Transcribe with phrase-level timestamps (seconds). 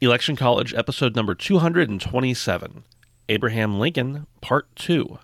[0.00, 2.84] Election College, episode number 227
[3.28, 5.18] Abraham Lincoln, part 2.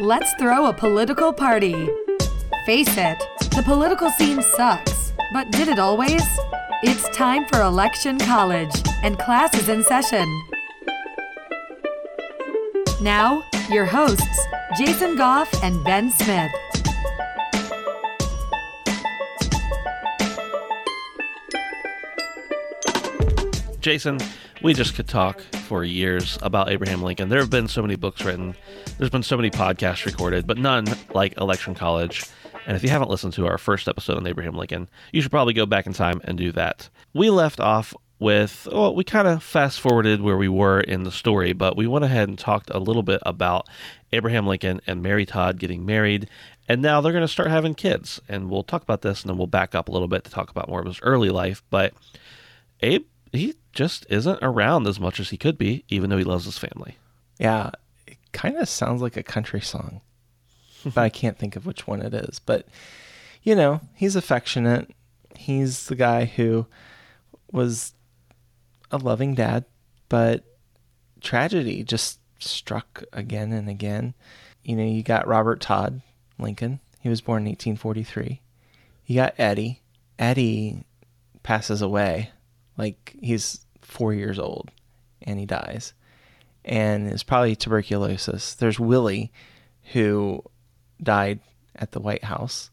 [0.00, 1.74] Let's throw a political party.
[2.64, 3.18] Face it,
[3.50, 5.12] the political scene sucks.
[5.34, 6.22] But did it always?
[6.82, 8.72] It's time for Election College,
[9.02, 10.26] and class is in session.
[13.02, 14.46] Now, your hosts,
[14.78, 16.52] Jason Goff and Ben Smith.
[23.80, 24.20] Jason,
[24.62, 27.28] we just could talk for years about Abraham Lincoln.
[27.30, 28.54] There have been so many books written,
[28.98, 32.24] there's been so many podcasts recorded, but none like Election College.
[32.66, 35.54] And if you haven't listened to our first episode on Abraham Lincoln, you should probably
[35.54, 36.90] go back in time and do that.
[37.12, 41.10] We left off with, well, we kind of fast forwarded where we were in the
[41.10, 43.66] story, but we went ahead and talked a little bit about
[44.12, 46.28] Abraham Lincoln and Mary Todd getting married.
[46.68, 48.20] And now they're going to start having kids.
[48.28, 50.50] And we'll talk about this and then we'll back up a little bit to talk
[50.50, 51.62] about more of his early life.
[51.70, 51.94] But
[52.80, 56.44] Abe, he just isn't around as much as he could be, even though he loves
[56.44, 56.98] his family.
[57.38, 57.70] Yeah,
[58.06, 60.02] it kind of sounds like a country song,
[60.84, 62.38] but I can't think of which one it is.
[62.38, 62.66] But,
[63.42, 64.90] you know, he's affectionate.
[65.36, 66.66] He's the guy who
[67.50, 67.94] was
[68.90, 69.64] a loving dad,
[70.08, 70.44] but
[71.20, 74.14] tragedy just struck again and again.
[74.62, 76.02] You know, you got Robert Todd
[76.38, 76.80] Lincoln.
[77.00, 78.40] He was born in 1843.
[79.06, 79.80] You got Eddie.
[80.18, 80.84] Eddie
[81.42, 82.30] passes away
[82.76, 84.70] like he's four years old
[85.22, 85.94] and he dies.
[86.64, 88.54] And it's probably tuberculosis.
[88.54, 89.32] There's Willie,
[89.92, 90.42] who
[91.02, 91.40] died
[91.74, 92.70] at the White House.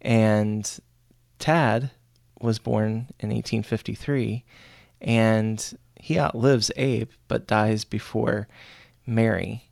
[0.00, 0.68] And
[1.38, 1.90] Tad
[2.40, 4.44] was born in 1853
[5.02, 8.48] and he outlives Abe but dies before
[9.06, 9.68] Mary.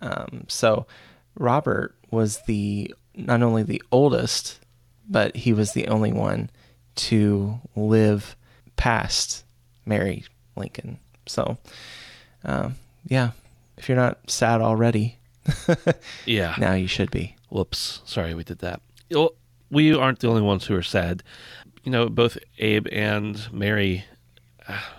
[0.00, 0.86] Um, so
[1.34, 4.60] Robert was the not only the oldest,
[5.08, 6.50] but he was the only one
[6.94, 8.36] to live
[8.76, 9.44] past
[9.86, 10.24] Mary
[10.56, 10.98] Lincoln.
[11.26, 11.58] So,
[12.44, 12.76] um,
[13.06, 13.30] yeah,
[13.76, 15.18] if you're not sad already,
[16.26, 17.36] yeah, now you should be.
[17.48, 18.80] Whoops, sorry we did that.
[19.10, 19.34] Well,
[19.70, 21.22] we aren't the only ones who are sad.
[21.84, 24.04] You know, both Abe and Mary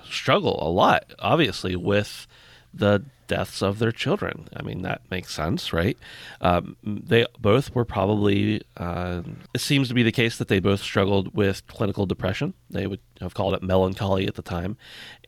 [0.10, 2.28] struggle a lot, obviously, with
[2.74, 4.48] the deaths of their children.
[4.56, 5.98] I mean, that makes sense, right?
[6.42, 9.22] Um, they both were probably, uh,
[9.54, 12.54] it seems to be the case that they both struggled with clinical depression.
[12.70, 14.78] They would have called it melancholy at the time.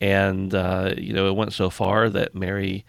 [0.00, 2.84] And, uh, you know, it went so far that Mary,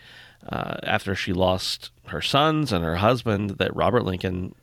[0.47, 4.56] uh, after she lost her sons and her husband, that Robert Lincoln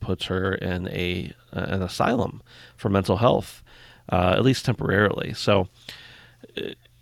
[0.00, 2.42] puts her in a an asylum
[2.76, 3.62] for mental health,
[4.08, 5.34] uh, at least temporarily.
[5.34, 5.68] So,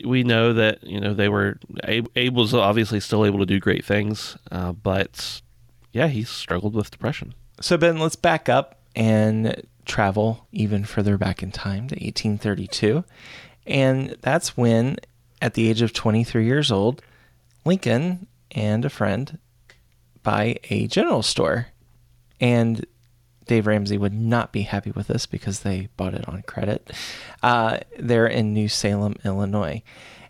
[0.05, 3.59] we know that you know they were Abe, Abe was obviously still able to do
[3.61, 5.41] great things, uh, but
[5.93, 7.35] yeah, he struggled with depression.
[7.61, 13.05] So Ben, let's back up and travel even further back in time to 1832,
[13.67, 14.97] and that's when,
[15.43, 17.03] at the age of 23 years old,
[17.65, 19.39] Lincoln and a friend
[20.23, 21.69] buy a general store,
[22.41, 22.85] and
[23.49, 26.93] Dave Ramsey would not be happy with this because they bought it on credit.
[27.43, 29.83] Uh, they're in New Salem, Illinois.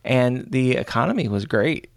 [0.04, 1.90] And the economy was great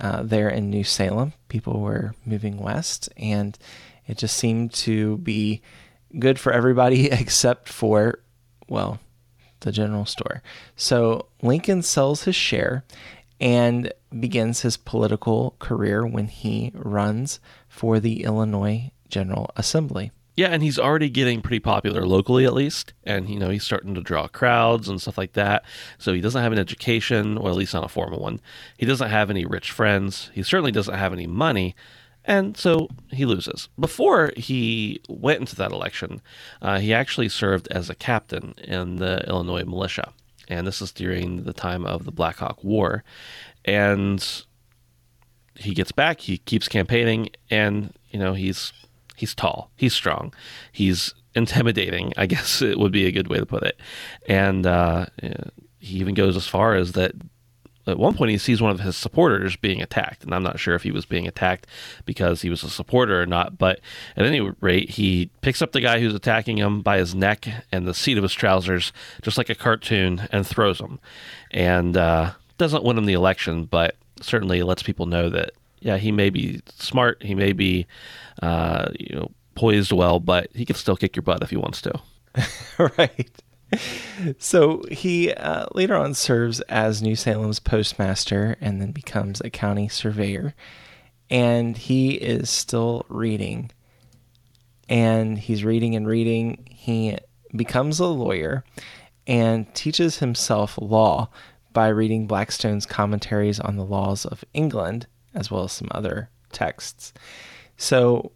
[0.00, 1.32] uh, there in New Salem.
[1.48, 3.58] People were moving west, and
[4.06, 5.62] it just seemed to be
[6.18, 8.20] good for everybody except for,
[8.68, 9.00] well,
[9.60, 10.42] the general store.
[10.76, 12.84] So Lincoln sells his share
[13.40, 20.12] and begins his political career when he runs for the Illinois General Assembly.
[20.36, 22.92] Yeah, and he's already getting pretty popular locally, at least.
[23.04, 25.64] And, you know, he's starting to draw crowds and stuff like that.
[25.96, 28.40] So he doesn't have an education, or at least not a formal one.
[28.76, 30.30] He doesn't have any rich friends.
[30.34, 31.74] He certainly doesn't have any money.
[32.26, 33.70] And so he loses.
[33.78, 36.20] Before he went into that election,
[36.60, 40.12] uh, he actually served as a captain in the Illinois militia.
[40.48, 43.04] And this is during the time of the Black Hawk War.
[43.64, 44.44] And
[45.54, 48.72] he gets back, he keeps campaigning, and, you know, he's
[49.16, 49.70] He's tall.
[49.76, 50.32] He's strong.
[50.70, 52.12] He's intimidating.
[52.16, 53.80] I guess it would be a good way to put it.
[54.28, 55.06] And uh,
[55.78, 57.12] he even goes as far as that
[57.86, 60.74] at one point he sees one of his supporters being attacked, and I'm not sure
[60.74, 61.68] if he was being attacked
[62.04, 63.58] because he was a supporter or not.
[63.58, 63.80] But
[64.16, 67.86] at any rate, he picks up the guy who's attacking him by his neck and
[67.86, 68.92] the seat of his trousers,
[69.22, 70.98] just like a cartoon, and throws him.
[71.52, 76.12] And uh, doesn't win him the election, but certainly lets people know that yeah, he
[76.12, 77.86] may be smart, he may be
[78.42, 81.80] uh, you know poised well, but he can still kick your butt if he wants
[81.82, 82.00] to.
[82.98, 83.30] right.
[84.38, 89.88] So he uh, later on serves as New Salem's postmaster and then becomes a county
[89.88, 90.54] surveyor.
[91.28, 93.72] And he is still reading.
[94.88, 96.68] And he's reading and reading.
[96.70, 97.18] He
[97.54, 98.64] becomes a lawyer
[99.26, 101.30] and teaches himself law
[101.72, 105.06] by reading Blackstone's commentaries on the laws of England,
[105.36, 107.12] as well as some other texts.
[107.76, 108.32] So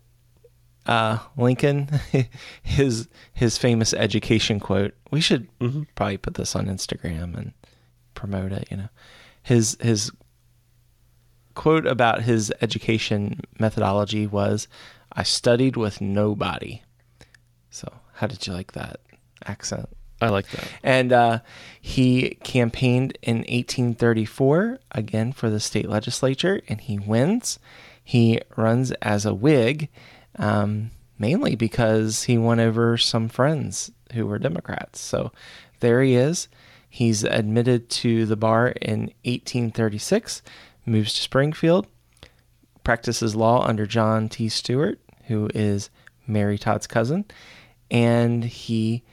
[0.87, 1.89] uh, Lincoln,
[2.63, 4.95] his his famous education quote.
[5.11, 5.83] We should Mm-hmm.
[5.95, 7.53] probably put this on Instagram and
[8.15, 8.69] promote it.
[8.71, 8.89] You know,
[9.43, 10.11] his his
[11.55, 14.69] quote about his education methodology was,
[15.13, 16.83] "I studied with nobody."
[17.71, 19.01] So, how did you like that
[19.47, 19.89] accent?
[20.21, 20.69] I like that.
[20.83, 21.39] And uh,
[21.81, 27.59] he campaigned in 1834 again for the state legislature, and he wins.
[28.05, 29.89] He runs as a Whig,
[30.39, 35.01] um, mainly because he won over some friends who were Democrats.
[35.01, 35.33] So
[35.81, 36.49] there he is.
[36.89, 40.43] He's admitted to the bar in 1836,
[40.85, 41.87] moves to Springfield,
[42.83, 44.49] practices law under John T.
[44.49, 45.89] Stuart, who is
[46.27, 47.27] Mary Todd's cousin,
[47.91, 49.05] and he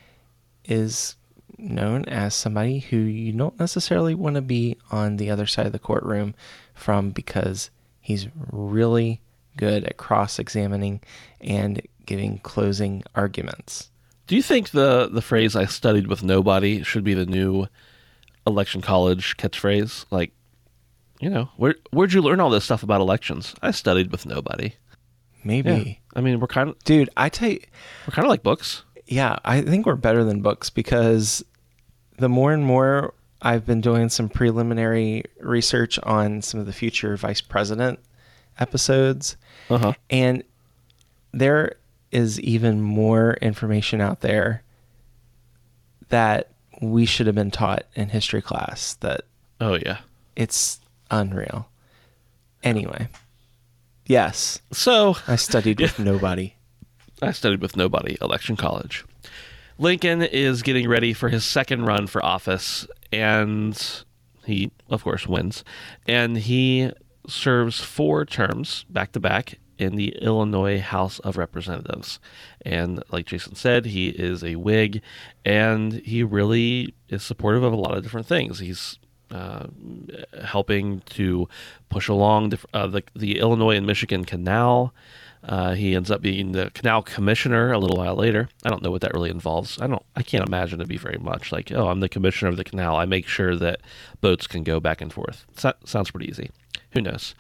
[0.68, 1.16] is
[1.58, 5.72] known as somebody who you don't necessarily want to be on the other side of
[5.72, 6.36] the courtroom
[6.76, 7.70] from because
[8.00, 9.22] he's really
[9.58, 11.02] good at cross examining
[11.42, 13.90] and giving closing arguments.
[14.28, 17.68] Do you think the the phrase "I studied with nobody" should be the new
[18.46, 20.06] election college catchphrase?
[20.12, 20.32] Like,
[21.20, 23.56] you know, where where'd you learn all this stuff about elections?
[23.62, 24.74] I studied with nobody.
[25.44, 26.02] Maybe.
[26.14, 27.62] I mean, we're kind of Dude, I tell you,
[28.06, 28.84] we're kind of like books.
[29.08, 31.44] Yeah, I think we're better than books because
[32.18, 37.16] the more and more I've been doing some preliminary research on some of the future
[37.18, 38.00] vice president
[38.60, 39.38] episodes,
[39.70, 39.94] Uh huh.
[40.10, 40.44] and
[41.32, 41.76] there
[42.12, 44.64] is even more information out there
[46.10, 46.50] that
[46.82, 49.22] we should have been taught in history class that
[49.60, 50.00] Oh yeah.
[50.36, 50.80] it's
[51.12, 51.68] unreal.
[52.64, 53.08] Anyway,
[54.08, 56.54] yes, So I studied with nobody.
[57.22, 58.18] I studied with nobody.
[58.22, 59.06] Election college.
[59.80, 64.04] Lincoln is getting ready for his second run for office, and
[64.46, 65.64] he, of course, wins.
[66.08, 66.92] And he
[67.28, 72.20] serves four terms back to back in the Illinois House of Representatives.
[72.66, 75.02] And like Jason said, he is a Whig,
[75.46, 78.60] and he really is supportive of a lot of different things.
[78.60, 78.98] He's
[79.30, 79.68] uh,
[80.46, 81.48] helping to
[81.90, 84.94] push along the, uh, the the Illinois and Michigan Canal.
[85.48, 88.50] Uh, he ends up being the canal commissioner a little while later.
[88.66, 89.80] I don't know what that really involves.
[89.82, 90.04] I don't.
[90.16, 91.52] I can't imagine it be very much.
[91.54, 92.98] Like, oh, I'm the commissioner of the canal.
[92.98, 93.80] I make sure that
[94.20, 95.46] boats can go back and forth.
[95.56, 96.52] So, sounds pretty easy.
[96.92, 97.34] Who knows?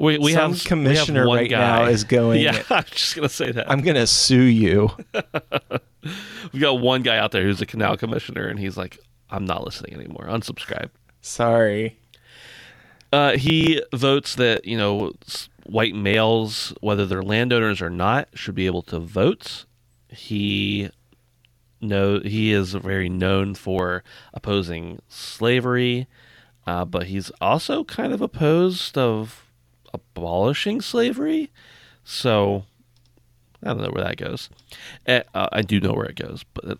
[0.00, 1.58] We, we Some have commissioner we have right guy.
[1.84, 3.70] now is going- Yeah, I'm just gonna say that.
[3.70, 4.90] I'm gonna sue you.
[6.52, 8.98] we got one guy out there who's a canal commissioner, and he's like,
[9.30, 10.26] I'm not listening anymore.
[10.28, 10.90] Unsubscribe.
[11.20, 11.98] Sorry.
[13.12, 15.12] Uh, he votes that you know
[15.68, 19.66] white males, whether they're landowners or not, should be able to vote.
[20.08, 20.90] He
[21.80, 24.02] know he is very known for
[24.32, 26.08] opposing slavery,
[26.66, 29.46] uh, but he's also kind of opposed of
[29.92, 31.50] abolishing slavery.
[32.02, 32.64] So
[33.62, 34.48] I don't know where that goes.
[35.06, 36.74] Eh, uh, I do know where it goes, but uh,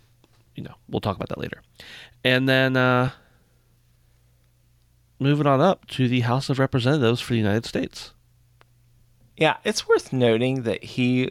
[0.55, 1.63] you know we'll talk about that later.
[2.25, 2.77] And then.
[2.77, 3.11] Uh,
[5.21, 8.13] moving on up to the House of Representatives for the United States.
[9.39, 11.31] Yeah, it's worth noting that he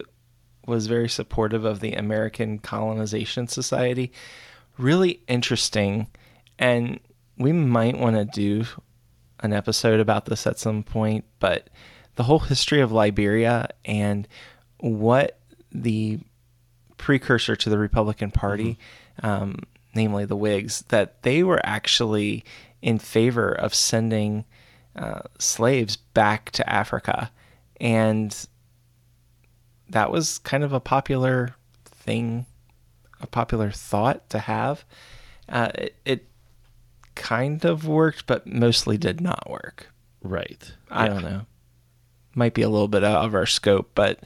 [0.66, 4.14] was very supportive of the American Colonization Society.
[4.78, 6.08] Really interesting.
[6.58, 7.02] And
[7.38, 8.66] we might want to do
[9.42, 11.70] an episode about this at some point, but
[12.16, 14.26] the whole history of Liberia and
[14.80, 15.40] what
[15.72, 16.20] the
[16.96, 18.80] precursor to the Republican Party,
[19.22, 19.60] um,
[19.94, 22.46] namely the Whigs, that they were actually
[22.82, 24.46] in favor of sending
[24.96, 27.32] uh, slaves back to Africa.
[27.80, 28.36] And
[29.90, 31.56] that was kind of a popular
[31.86, 32.46] thing,
[33.22, 34.84] a popular thought to have.
[35.48, 36.28] Uh, it, it
[37.16, 39.88] kind of worked, but mostly did not work.
[40.22, 40.72] Right.
[40.90, 41.46] I don't know.
[42.36, 44.20] Might be a little bit out of our scope, but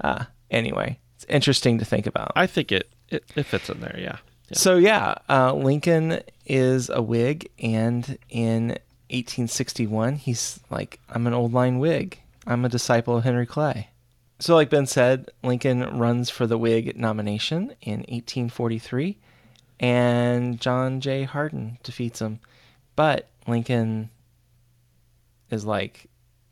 [0.00, 2.32] uh, anyway, it's interesting to think about.
[2.34, 4.18] I think it, it, it fits in there, yeah.
[4.48, 4.56] yeah.
[4.56, 8.68] So yeah, uh, Lincoln is a Whig, and in
[9.10, 12.20] 1861, he's like, I'm an old line Whig.
[12.46, 13.88] I'm a disciple of Henry Clay.
[14.38, 19.16] So, like Ben said, Lincoln runs for the Whig nomination in 1843,
[19.80, 21.22] and John J.
[21.22, 22.40] Hardin defeats him.
[22.96, 24.10] But Lincoln
[25.50, 26.08] is like,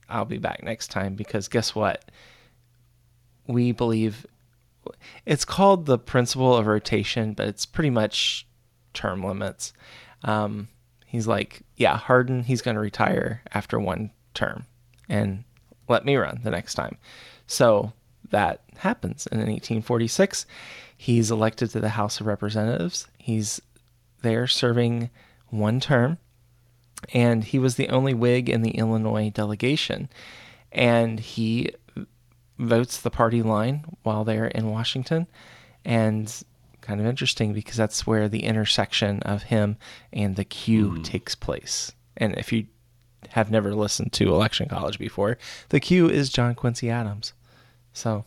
[0.08, 2.04] I'll be back next time because guess what?
[3.46, 4.26] We believe
[5.26, 8.46] it's called the principle of rotation, but it's pretty much
[8.94, 9.72] term limits.
[10.24, 10.68] Um,
[11.06, 14.66] he's like, yeah, Hardin, he's going to retire after one term
[15.08, 15.44] and
[15.92, 16.96] let me run the next time.
[17.46, 17.92] So
[18.30, 19.26] that happens.
[19.28, 20.46] And in 1846,
[20.96, 23.06] he's elected to the House of Representatives.
[23.18, 23.60] He's
[24.22, 25.10] there serving
[25.50, 26.18] one term,
[27.12, 30.08] and he was the only Whig in the Illinois delegation.
[30.72, 31.70] And he
[32.58, 35.26] votes the party line while they're in Washington.
[35.84, 36.32] And
[36.80, 39.76] kind of interesting because that's where the intersection of him
[40.12, 41.04] and the Q mm.
[41.04, 41.92] takes place.
[42.16, 42.66] And if you
[43.30, 45.38] have never listened to Election College before,
[45.70, 47.32] the Q is John Quincy Adams.
[47.92, 48.24] So,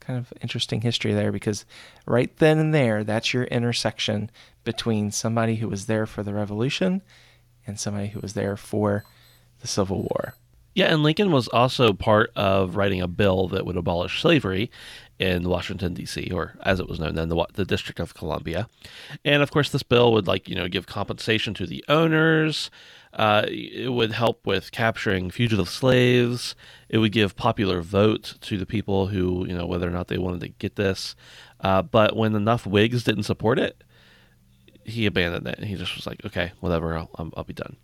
[0.00, 1.64] kind of interesting history there because
[2.06, 4.30] right then and there, that's your intersection
[4.64, 7.02] between somebody who was there for the Revolution
[7.66, 9.04] and somebody who was there for
[9.60, 10.34] the Civil War.
[10.74, 14.72] Yeah, and Lincoln was also part of writing a bill that would abolish slavery
[15.20, 18.68] in Washington D.C., or as it was known then, the, the District of Columbia.
[19.24, 22.70] And of course, this bill would like you know give compensation to the owners.
[23.14, 26.56] Uh, it would help with capturing fugitive slaves.
[26.88, 30.18] It would give popular vote to the people who you know whether or not they
[30.18, 31.14] wanted to get this.
[31.60, 33.82] Uh, but when enough Whigs didn't support it,
[34.84, 35.60] he abandoned it.
[35.64, 37.76] He just was like, okay, whatever, I'll, I'll be done.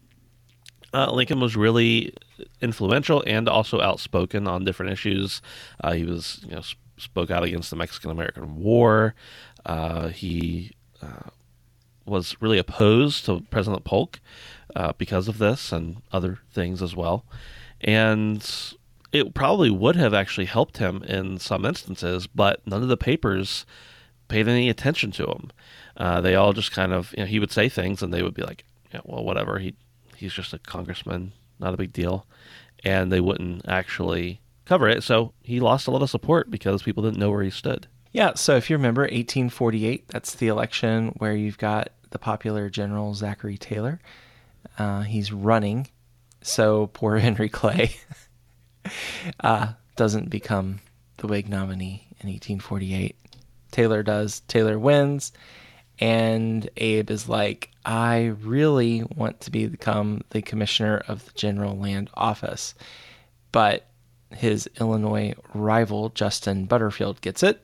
[0.92, 2.12] Uh, Lincoln was really
[2.60, 5.40] influential and also outspoken on different issues.
[5.82, 9.14] Uh, he was, you know, sp- spoke out against the Mexican American War.
[9.64, 11.30] Uh, he uh,
[12.04, 14.20] was really opposed to President Polk
[14.76, 17.24] uh, because of this and other things as well.
[17.80, 18.46] And
[19.12, 23.66] it probably would have actually helped him in some instances, but none of the papers
[24.28, 25.50] paid any attention to him.
[25.96, 28.34] Uh, they all just kind of, you know, he would say things and they would
[28.34, 29.58] be like, yeah, well, whatever.
[29.58, 29.74] He
[30.16, 32.26] he's just a congressman, not a big deal.
[32.84, 35.02] And they wouldn't actually cover it.
[35.02, 37.86] So he lost a lot of support because people didn't know where he stood.
[38.12, 38.34] Yeah.
[38.34, 43.58] So if you remember 1848, that's the election where you've got the popular General Zachary
[43.58, 44.00] Taylor.
[44.78, 45.88] Uh, he's running.
[46.42, 47.96] So poor Henry Clay
[49.40, 50.80] uh, doesn't become
[51.18, 53.16] the Whig nominee in 1848.
[53.70, 54.40] Taylor does.
[54.40, 55.32] Taylor wins.
[55.98, 62.08] And Abe is like, I really want to become the commissioner of the General Land
[62.14, 62.74] Office.
[63.52, 63.86] But
[64.30, 67.62] his Illinois rival, Justin Butterfield, gets it.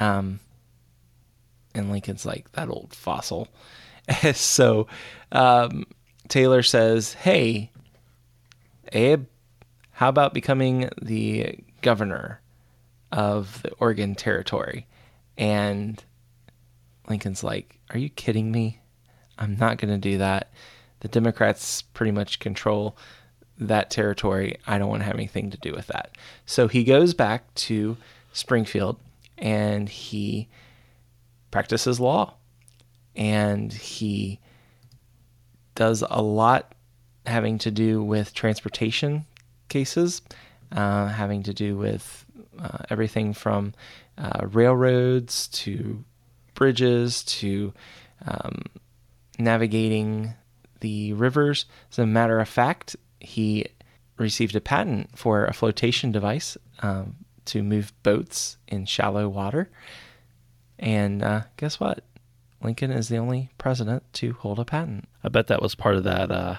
[0.00, 0.40] Um,
[1.74, 3.48] and Lincoln's like, that old fossil.
[4.32, 4.88] so
[5.30, 5.84] um,
[6.30, 7.70] Taylor says, Hey,
[8.92, 9.26] Abe,
[9.92, 12.40] how about becoming the governor
[13.12, 14.86] of the Oregon Territory?
[15.36, 16.02] And
[17.08, 18.80] Lincoln's like, Are you kidding me?
[19.38, 20.50] I'm not going to do that.
[21.00, 22.96] The Democrats pretty much control
[23.58, 24.56] that territory.
[24.66, 26.16] I don't want to have anything to do with that.
[26.46, 27.96] So he goes back to
[28.32, 28.98] Springfield
[29.36, 30.48] and he
[31.50, 32.34] practices law
[33.16, 34.38] and he
[35.80, 36.74] does a lot
[37.24, 39.24] having to do with transportation
[39.70, 40.20] cases,
[40.72, 42.26] uh, having to do with
[42.58, 43.72] uh, everything from
[44.18, 46.04] uh, railroads to
[46.52, 47.72] bridges to
[48.26, 48.62] um,
[49.38, 50.34] navigating
[50.80, 51.64] the rivers.
[51.90, 53.64] As a matter of fact, he
[54.18, 59.70] received a patent for a flotation device um, to move boats in shallow water.
[60.78, 62.04] And uh, guess what?
[62.62, 65.08] Lincoln is the only president to hold a patent.
[65.24, 66.56] I bet that was part of that uh,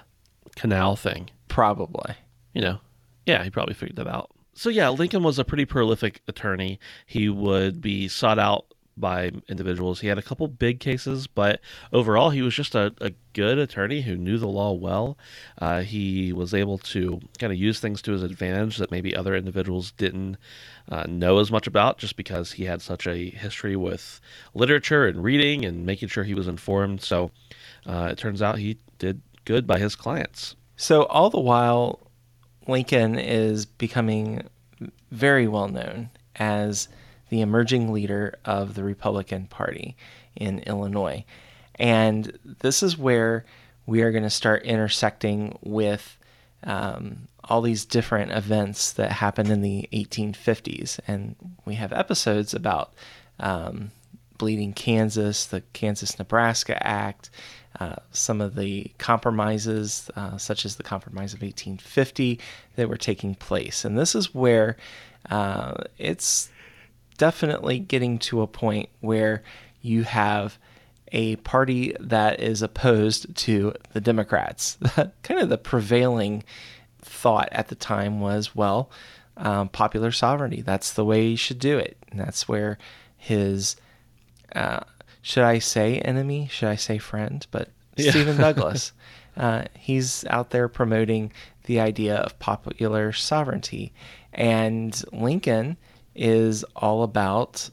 [0.55, 1.29] canal thing.
[1.47, 2.15] Probably.
[2.53, 2.79] You know,
[3.25, 4.31] yeah, he probably figured that out.
[4.53, 6.79] So, yeah, Lincoln was a pretty prolific attorney.
[7.05, 8.65] He would be sought out
[8.97, 9.99] by individuals.
[9.99, 11.59] He had a couple big cases, but
[11.91, 15.17] overall, he was just a, a good attorney who knew the law well.
[15.57, 19.35] Uh, he was able to kind of use things to his advantage that maybe other
[19.35, 20.37] individuals didn't
[20.89, 24.19] uh, know as much about just because he had such a history with
[24.53, 27.01] literature and reading and making sure he was informed.
[27.01, 27.31] So
[27.85, 30.55] uh, it turns out he did good by his clients.
[30.75, 31.99] So, all the while,
[32.67, 34.47] Lincoln is becoming
[35.11, 36.87] very well known as
[37.31, 39.95] the emerging leader of the Republican Party
[40.35, 41.23] in Illinois.
[41.75, 43.45] And this is where
[43.85, 46.17] we are going to start intersecting with
[46.65, 50.99] um, all these different events that happened in the 1850s.
[51.07, 52.93] And we have episodes about
[53.39, 53.91] um,
[54.37, 57.29] Bleeding Kansas, the Kansas Nebraska Act,
[57.79, 62.41] uh, some of the compromises, uh, such as the Compromise of 1850,
[62.75, 63.85] that were taking place.
[63.85, 64.75] And this is where
[65.29, 66.49] uh, it's
[67.21, 69.43] definitely getting to a point where
[69.79, 70.57] you have
[71.11, 74.79] a party that is opposed to the Democrats.
[75.21, 76.43] kind of the prevailing
[76.99, 78.89] thought at the time was, well,
[79.37, 80.63] um, popular sovereignty.
[80.63, 81.95] That's the way you should do it.
[82.09, 82.79] And that's where
[83.15, 83.75] his,
[84.55, 84.79] uh,
[85.21, 86.49] should I say enemy?
[86.51, 87.45] Should I say friend?
[87.51, 88.09] But yeah.
[88.09, 88.93] Stephen Douglas,
[89.37, 91.31] uh, he's out there promoting
[91.65, 93.93] the idea of popular sovereignty.
[94.33, 95.77] And Lincoln
[96.15, 97.69] is all about,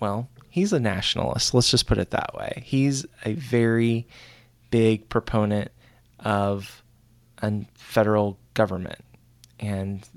[0.00, 1.54] well, he's a nationalist.
[1.54, 2.62] Let's just put it that way.
[2.64, 4.06] He's a very
[4.70, 5.70] big proponent
[6.20, 6.82] of
[7.42, 9.04] a federal government
[9.60, 10.08] and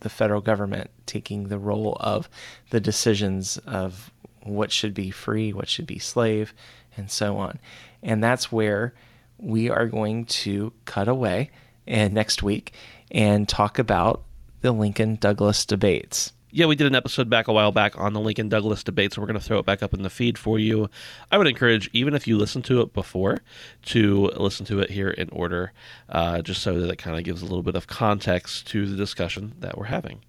[0.00, 2.28] the federal government taking the role of
[2.70, 4.10] the decisions of
[4.42, 6.54] what should be free, what should be slave,
[6.96, 7.58] and so on.
[8.02, 8.94] And that's where
[9.38, 11.50] we are going to cut away
[11.86, 12.72] and next week
[13.10, 14.22] and talk about
[14.60, 18.20] the Lincoln Douglas debates yeah, we did an episode back a while back on the
[18.20, 20.58] Lincoln Douglas debates, so we're going to throw it back up in the feed for
[20.58, 20.88] you.
[21.30, 23.38] I would encourage, even if you listened to it before,
[23.86, 25.72] to listen to it here in order,
[26.08, 28.96] uh, just so that it kind of gives a little bit of context to the
[28.96, 30.20] discussion that we're having.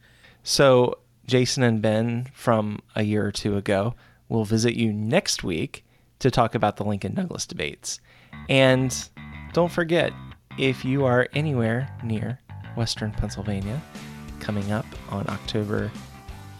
[0.43, 3.95] So, Jason and Ben from a year or two ago
[4.27, 5.86] will visit you next week
[6.19, 8.01] to talk about the Lincoln Douglas debates.
[8.50, 8.93] And
[9.53, 10.12] don't forget,
[10.57, 12.39] if you are anywhere near
[12.75, 13.81] Western Pennsylvania,
[14.39, 15.91] coming up on October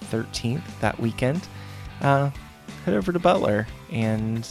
[0.06, 1.48] 13th, that weekend,
[2.02, 2.30] uh,
[2.86, 4.48] head over to Butler and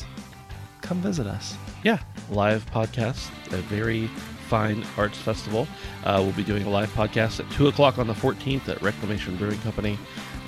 [0.80, 1.56] come visit us.
[1.82, 1.98] Yeah,
[2.30, 4.08] live podcast, a very
[4.48, 5.68] fine arts festival.
[6.04, 9.36] Uh, we'll be doing a live podcast at 2 o'clock on the 14th at Reclamation
[9.36, 9.98] Brewing Company.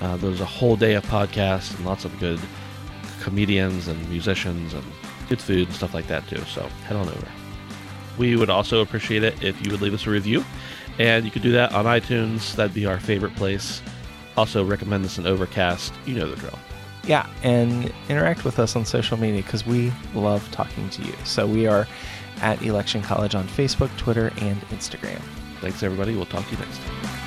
[0.01, 2.39] Uh, there's a whole day of podcasts and lots of good
[3.21, 4.83] comedians and musicians and
[5.29, 6.41] good food and stuff like that too.
[6.45, 7.27] So head on over.
[8.17, 10.43] We would also appreciate it if you would leave us a review,
[10.99, 12.55] and you could do that on iTunes.
[12.55, 13.81] That'd be our favorite place.
[14.37, 15.93] Also, recommend this in Overcast.
[16.05, 16.57] You know the drill.
[17.03, 21.13] Yeah, and interact with us on social media because we love talking to you.
[21.23, 21.87] So we are
[22.41, 25.21] at Election College on Facebook, Twitter, and Instagram.
[25.59, 26.15] Thanks, everybody.
[26.15, 27.21] We'll talk to you next time.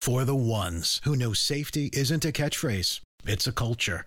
[0.00, 4.06] For the ones who know safety isn't a catchphrase, it's a culture.